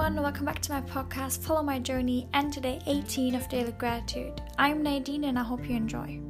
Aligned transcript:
everyone, 0.00 0.22
welcome 0.22 0.46
back 0.46 0.60
to 0.60 0.72
my 0.72 0.80
podcast, 0.80 1.40
Follow 1.40 1.62
My 1.62 1.78
Journey, 1.78 2.26
and 2.32 2.50
today 2.50 2.80
18 2.86 3.34
of 3.34 3.46
Daily 3.50 3.72
Gratitude. 3.72 4.40
I'm 4.56 4.82
Nadine 4.82 5.24
and 5.24 5.38
I 5.38 5.42
hope 5.42 5.68
you 5.68 5.76
enjoy. 5.76 6.22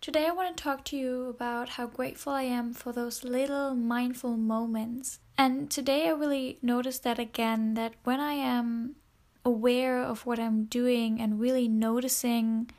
Today 0.00 0.26
I 0.26 0.32
want 0.32 0.56
to 0.56 0.62
talk 0.62 0.82
to 0.86 0.96
you 0.96 1.28
about 1.28 1.68
how 1.68 1.88
grateful 1.88 2.32
I 2.32 2.44
am 2.44 2.72
for 2.72 2.90
those 2.90 3.22
little 3.22 3.74
mindful 3.74 4.38
moments. 4.38 5.18
And 5.36 5.70
today 5.70 6.08
I 6.08 6.12
really 6.12 6.58
noticed 6.62 7.02
that 7.02 7.18
again 7.18 7.74
that 7.74 7.92
when 8.04 8.18
I 8.18 8.32
am 8.32 8.96
aware 9.44 10.02
of 10.02 10.24
what 10.24 10.40
I'm 10.40 10.64
doing 10.64 11.20
and 11.20 11.38
really 11.38 11.68
noticing 11.68 12.70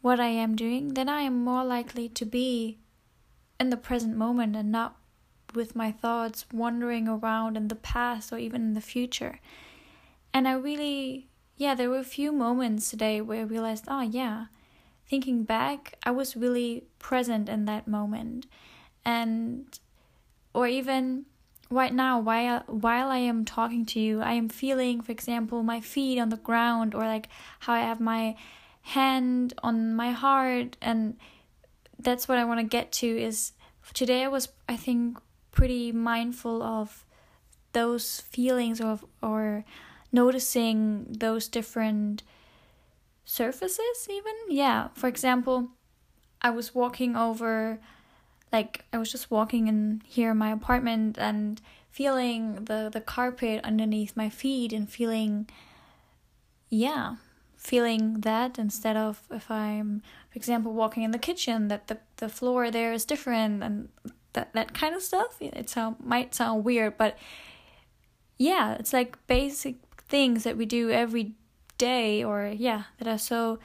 what 0.00 0.18
I 0.18 0.28
am 0.28 0.56
doing, 0.56 0.94
then 0.94 1.10
I 1.10 1.20
am 1.20 1.44
more 1.44 1.64
likely 1.64 2.08
to 2.08 2.24
be 2.24 2.78
in 3.60 3.68
the 3.68 3.76
present 3.76 4.16
moment 4.16 4.56
and 4.56 4.72
not 4.72 4.96
with 5.56 5.74
my 5.74 5.90
thoughts 5.90 6.44
wandering 6.52 7.08
around 7.08 7.56
in 7.56 7.68
the 7.68 7.74
past 7.74 8.32
or 8.32 8.38
even 8.38 8.62
in 8.62 8.74
the 8.74 8.80
future. 8.80 9.40
And 10.32 10.46
I 10.46 10.52
really, 10.52 11.28
yeah, 11.56 11.74
there 11.74 11.90
were 11.90 11.98
a 11.98 12.04
few 12.04 12.30
moments 12.30 12.90
today 12.90 13.20
where 13.20 13.40
I 13.40 13.44
realized, 13.44 13.86
oh, 13.88 14.02
yeah, 14.02 14.46
thinking 15.08 15.44
back, 15.44 15.98
I 16.04 16.10
was 16.10 16.36
really 16.36 16.84
present 16.98 17.48
in 17.48 17.64
that 17.64 17.88
moment. 17.88 18.46
And, 19.04 19.66
or 20.52 20.66
even 20.66 21.24
right 21.70 21.94
now, 21.94 22.20
while, 22.20 22.62
while 22.66 23.08
I 23.08 23.18
am 23.18 23.44
talking 23.44 23.86
to 23.86 24.00
you, 24.00 24.20
I 24.20 24.32
am 24.32 24.48
feeling, 24.48 25.00
for 25.00 25.12
example, 25.12 25.62
my 25.62 25.80
feet 25.80 26.18
on 26.18 26.28
the 26.28 26.36
ground 26.36 26.94
or 26.94 27.04
like 27.04 27.28
how 27.60 27.72
I 27.72 27.80
have 27.80 28.00
my 28.00 28.36
hand 28.82 29.54
on 29.62 29.94
my 29.94 30.12
heart. 30.12 30.76
And 30.82 31.16
that's 31.98 32.28
what 32.28 32.38
I 32.38 32.44
want 32.44 32.60
to 32.60 32.66
get 32.66 32.92
to 32.92 33.06
is 33.06 33.52
today 33.94 34.24
I 34.24 34.28
was, 34.28 34.48
I 34.68 34.76
think, 34.76 35.18
pretty 35.56 35.90
mindful 35.90 36.62
of 36.62 37.04
those 37.72 38.20
feelings 38.20 38.80
of 38.80 39.04
or 39.22 39.64
noticing 40.12 41.06
those 41.08 41.48
different 41.48 42.22
surfaces 43.24 44.06
even? 44.08 44.34
Yeah 44.48 44.88
for 44.94 45.08
example 45.08 45.70
i 46.42 46.50
was 46.50 46.74
walking 46.74 47.16
over 47.16 47.78
like 48.52 48.84
i 48.92 48.98
was 48.98 49.10
just 49.10 49.30
walking 49.30 49.66
in 49.66 50.02
here 50.04 50.30
in 50.30 50.36
my 50.36 50.50
apartment 50.50 51.18
and 51.18 51.60
feeling 51.90 52.64
the 52.66 52.90
the 52.92 53.00
carpet 53.00 53.64
underneath 53.64 54.16
my 54.16 54.28
feet 54.28 54.72
and 54.72 54.88
feeling 54.88 55.48
yeah 56.68 57.16
feeling 57.56 58.20
that 58.20 58.58
instead 58.58 58.96
of 58.96 59.22
if 59.30 59.50
i'm 59.50 60.02
for 60.30 60.36
example 60.36 60.72
walking 60.72 61.02
in 61.02 61.10
the 61.10 61.18
kitchen 61.18 61.68
that 61.68 61.88
the 61.88 61.98
the 62.18 62.28
floor 62.28 62.70
there 62.70 62.92
is 62.92 63.04
different 63.04 63.62
and 63.62 63.88
that 64.36 64.52
that 64.52 64.72
kind 64.72 64.94
of 64.94 65.02
stuff. 65.02 65.36
It 65.40 65.68
sound 65.68 65.96
might 65.98 66.34
sound 66.34 66.64
weird, 66.64 66.96
but 66.96 67.18
yeah, 68.38 68.74
it's 68.74 68.92
like 68.92 69.18
basic 69.26 69.76
things 70.08 70.44
that 70.44 70.56
we 70.56 70.66
do 70.66 70.90
every 70.90 71.34
day, 71.78 72.22
or 72.22 72.46
yeah, 72.46 72.84
that 72.98 73.08
are 73.08 73.18
so 73.18 73.58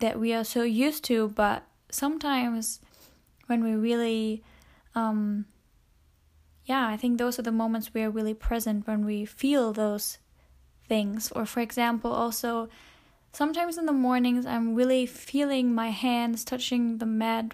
that 0.00 0.18
we 0.18 0.32
are 0.34 0.44
so 0.44 0.62
used 0.62 1.04
to. 1.04 1.28
But 1.28 1.62
sometimes 1.90 2.80
when 3.46 3.62
we 3.62 3.74
really, 3.74 4.42
um, 4.94 5.44
yeah, 6.64 6.88
I 6.88 6.96
think 6.96 7.18
those 7.18 7.38
are 7.38 7.42
the 7.42 7.52
moments 7.52 7.94
we 7.94 8.02
are 8.02 8.10
really 8.10 8.34
present 8.34 8.86
when 8.86 9.04
we 9.04 9.24
feel 9.24 9.72
those 9.72 10.18
things. 10.88 11.30
Or 11.32 11.46
for 11.46 11.60
example, 11.60 12.12
also 12.12 12.68
sometimes 13.32 13.78
in 13.78 13.86
the 13.86 13.92
mornings 13.92 14.46
I'm 14.46 14.74
really 14.74 15.06
feeling 15.06 15.74
my 15.74 15.90
hands 15.90 16.44
touching 16.44 16.98
the 16.98 17.06
mat 17.06 17.52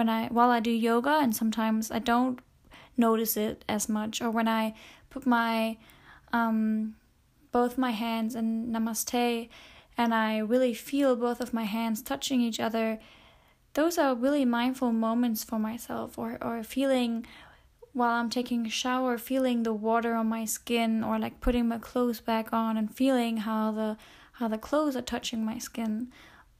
when 0.00 0.08
I 0.08 0.28
while 0.28 0.48
I 0.50 0.60
do 0.60 0.70
yoga 0.70 1.18
and 1.20 1.36
sometimes 1.36 1.90
I 1.90 1.98
don't 1.98 2.38
notice 2.96 3.36
it 3.36 3.66
as 3.68 3.86
much 3.86 4.22
or 4.22 4.30
when 4.30 4.48
I 4.48 4.72
put 5.10 5.26
my 5.26 5.76
um 6.32 6.94
both 7.52 7.76
my 7.76 7.90
hands 7.90 8.34
in 8.34 8.72
namaste 8.72 9.50
and 9.98 10.14
I 10.14 10.38
really 10.38 10.72
feel 10.72 11.16
both 11.16 11.38
of 11.42 11.52
my 11.52 11.64
hands 11.64 12.00
touching 12.00 12.40
each 12.40 12.58
other 12.58 12.98
those 13.74 13.98
are 13.98 14.14
really 14.14 14.46
mindful 14.46 14.90
moments 14.90 15.44
for 15.44 15.58
myself 15.58 16.16
or 16.16 16.38
or 16.40 16.62
feeling 16.62 17.26
while 17.92 18.14
I'm 18.18 18.30
taking 18.30 18.64
a 18.64 18.70
shower 18.70 19.18
feeling 19.18 19.64
the 19.64 19.74
water 19.74 20.14
on 20.14 20.28
my 20.30 20.46
skin 20.46 21.04
or 21.04 21.18
like 21.18 21.42
putting 21.42 21.68
my 21.68 21.78
clothes 21.78 22.22
back 22.22 22.54
on 22.54 22.78
and 22.78 22.96
feeling 23.02 23.34
how 23.48 23.70
the 23.72 23.98
how 24.38 24.48
the 24.48 24.64
clothes 24.66 24.96
are 24.96 25.10
touching 25.12 25.44
my 25.44 25.58
skin 25.58 26.10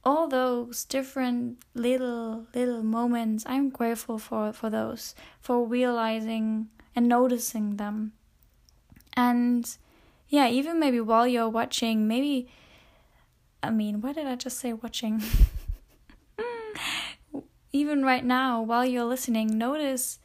all 0.03 0.27
those 0.27 0.83
different 0.85 1.57
little 1.75 2.47
little 2.55 2.83
moments 2.83 3.43
i'm 3.47 3.69
grateful 3.69 4.17
for 4.17 4.51
for 4.51 4.69
those 4.69 5.13
for 5.39 5.65
realizing 5.65 6.67
and 6.95 7.07
noticing 7.07 7.77
them. 7.77 8.13
And 9.15 9.77
yeah 10.27 10.47
even 10.47 10.79
maybe 10.79 10.99
while 10.99 11.27
you're 11.27 11.49
watching 11.49 12.07
maybe 12.07 12.47
i 13.61 13.69
mean 13.69 14.01
what 14.01 14.15
did 14.15 14.27
i 14.27 14.35
just 14.35 14.59
say 14.59 14.73
watching? 14.73 15.21
Even 17.73 18.03
right 18.03 18.25
now 18.25 18.61
while 18.61 18.85
you're 18.85 19.05
listening 19.05 19.57
notice 19.57 20.19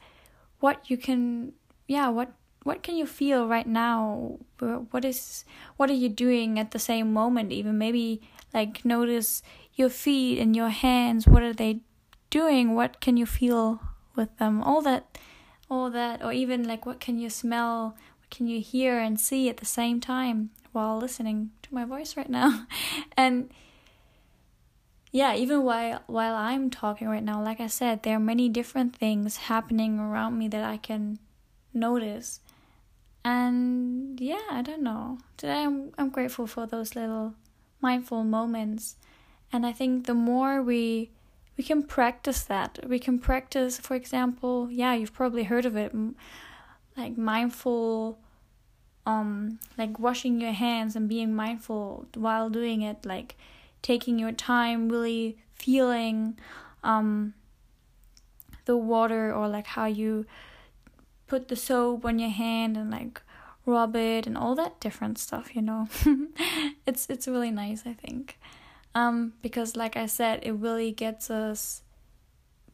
what 0.59 0.89
you 0.89 0.97
can 0.97 1.53
yeah 1.87 2.09
what 2.09 2.31
what 2.67 2.83
can 2.83 2.97
you 2.97 3.05
feel 3.05 3.47
right 3.47 3.65
now? 3.65 4.39
What 4.59 5.05
is 5.05 5.45
what 5.77 5.89
are 5.89 5.95
you 5.95 6.09
doing 6.09 6.59
at 6.59 6.71
the 6.71 6.79
same 6.79 7.13
moment 7.13 7.53
even? 7.53 7.77
Maybe 7.77 8.19
like 8.57 8.83
notice 8.83 9.43
your 9.75 9.89
feet 9.89 10.39
and 10.39 10.55
your 10.55 10.69
hands 10.69 11.27
what 11.27 11.43
are 11.43 11.53
they 11.53 11.81
doing? 12.29 12.75
What 12.75 12.99
can 12.99 13.15
you 13.15 13.25
feel 13.25 13.79
with 14.15 14.35
them? 14.37 14.63
All 14.63 14.81
that 14.81 15.17
all 15.69 15.89
that 15.91 16.23
or 16.23 16.33
even 16.33 16.67
like 16.67 16.85
what 16.85 16.99
can 16.99 17.19
you 17.19 17.29
smell? 17.29 17.95
What 18.19 18.29
can 18.29 18.47
you 18.47 18.59
hear 18.59 18.99
and 18.99 19.19
see 19.19 19.49
at 19.49 19.57
the 19.57 19.65
same 19.79 20.01
time 20.01 20.49
while 20.71 20.97
listening 20.97 21.51
to 21.63 21.73
my 21.73 21.85
voice 21.85 22.17
right 22.17 22.29
now? 22.29 22.67
And 23.17 23.49
yeah 25.11 25.33
even 25.33 25.63
while 25.63 26.03
while 26.07 26.35
i'm 26.35 26.69
talking 26.69 27.07
right 27.07 27.23
now 27.23 27.41
like 27.41 27.61
i 27.61 27.65
said 27.65 28.03
there 28.03 28.17
are 28.17 28.19
many 28.33 28.49
different 28.49 28.93
things 28.93 29.37
happening 29.47 29.97
around 29.97 30.37
me 30.37 30.49
that 30.49 30.65
i 30.65 30.75
can 30.75 31.17
notice. 31.73 32.41
And 33.23 34.19
yeah 34.19 34.47
i 34.51 34.61
don't 34.61 34.83
know. 34.83 35.17
Today 35.37 35.63
i'm 35.63 35.91
i'm 35.97 36.09
grateful 36.09 36.47
for 36.47 36.65
those 36.67 36.95
little 36.95 37.33
mindful 37.81 38.23
moments. 38.23 38.95
And 39.51 39.65
i 39.65 39.71
think 39.71 40.07
the 40.07 40.13
more 40.13 40.61
we 40.61 41.11
we 41.57 41.63
can 41.63 41.83
practice 41.83 42.43
that 42.43 42.79
we 42.87 42.99
can 42.99 43.17
practice 43.17 43.79
for 43.79 43.95
example 43.95 44.69
yeah 44.71 44.93
you've 44.93 45.13
probably 45.13 45.43
heard 45.43 45.65
of 45.65 45.75
it 45.75 45.93
like 46.95 47.17
mindful 47.17 48.19
um 49.05 49.59
like 49.77 49.97
washing 49.99 50.39
your 50.39 50.51
hands 50.51 50.95
and 50.95 51.09
being 51.09 51.33
mindful 51.33 52.05
while 52.13 52.49
doing 52.49 52.81
it 52.81 53.05
like 53.05 53.35
taking 53.81 54.19
your 54.19 54.31
time 54.31 54.89
really 54.89 55.37
feeling 55.55 56.37
um 56.83 57.33
the 58.65 58.77
water 58.77 59.33
or 59.33 59.47
like 59.47 59.67
how 59.67 59.85
you 59.85 60.25
put 61.25 61.47
the 61.47 61.55
soap 61.55 62.05
on 62.05 62.19
your 62.19 62.29
hand 62.29 62.77
and 62.77 62.91
like 62.91 63.21
rub 63.67 63.95
it 63.95 64.25
and 64.25 64.35
all 64.37 64.55
that 64.55 64.79
different 64.79 65.19
stuff 65.19 65.55
you 65.55 65.61
know. 65.61 65.87
It's 66.87 67.05
it's 67.09 67.27
really 67.27 67.51
nice 67.51 67.83
i 67.85 67.93
think. 67.93 68.39
Um, 68.97 69.33
because 69.43 69.75
like 69.75 69.95
I 69.95 70.07
said, 70.07 70.39
it 70.41 70.53
really 70.53 70.91
gets 70.91 71.29
us, 71.29 71.83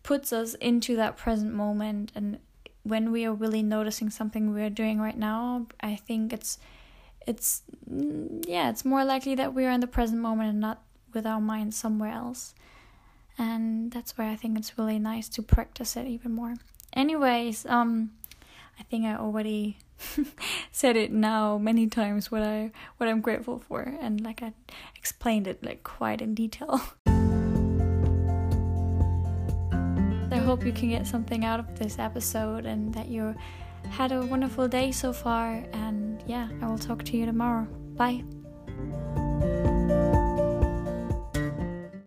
puts 0.03 0.31
us 0.31 0.53
into 0.53 0.95
that 0.95 1.17
present 1.17 1.53
moment, 1.53 2.13
and 2.15 2.39
when 2.83 3.11
we 3.11 3.25
are 3.25 3.33
really 3.33 3.61
noticing 3.61 4.09
something 4.09 4.53
we're 4.53 4.69
doing 4.69 5.01
right 5.01 5.17
now, 5.17 5.67
I 5.81 5.97
think 5.97 6.31
it's, 6.31 6.59
it's, 7.27 7.63
mm, 7.91 8.41
yeah, 8.47 8.69
it's 8.69 8.85
more 8.85 9.03
likely 9.03 9.35
that 9.35 9.53
we 9.53 9.65
are 9.65 9.71
in 9.71 9.81
the 9.81 9.87
present 9.87 10.21
moment 10.21 10.49
and 10.49 10.61
not 10.61 10.81
with 11.13 11.25
our 11.25 11.41
mind 11.41 11.73
somewhere 11.73 12.13
else, 12.13 12.55
and 13.37 13.91
that's 13.91 14.17
why 14.17 14.31
I 14.31 14.37
think 14.37 14.57
it's 14.57 14.77
really 14.77 14.99
nice 14.99 15.27
to 15.27 15.41
practice 15.41 15.97
it 15.97 16.07
even 16.07 16.31
more. 16.31 16.53
Anyways, 16.93 17.65
um, 17.65 18.11
I 18.79 18.83
think 18.83 19.05
I 19.05 19.15
already 19.15 19.77
said 20.71 20.95
it 20.95 21.11
now 21.11 21.57
many 21.57 21.87
times 21.87 22.31
what 22.31 22.43
I 22.43 22.71
what 22.97 23.09
I'm 23.09 23.21
grateful 23.21 23.59
for 23.59 23.81
and 24.01 24.21
like 24.21 24.41
I 24.41 24.53
explained 24.95 25.47
it 25.47 25.63
like 25.63 25.83
quite 25.83 26.21
in 26.21 26.33
detail. 26.33 26.81
I 30.31 30.37
hope 30.37 30.65
you 30.65 30.73
can 30.73 30.89
get 30.89 31.05
something 31.05 31.45
out 31.45 31.59
of 31.59 31.77
this 31.77 31.99
episode 31.99 32.65
and 32.65 32.93
that 32.93 33.07
you 33.07 33.35
had 33.89 34.11
a 34.11 34.25
wonderful 34.25 34.67
day 34.67 34.91
so 34.91 35.13
far 35.13 35.63
and 35.73 36.23
yeah, 36.25 36.49
I 36.61 36.67
will 36.67 36.79
talk 36.79 37.03
to 37.05 37.17
you 37.17 37.25
tomorrow. 37.25 37.67
Bye. 37.95 38.23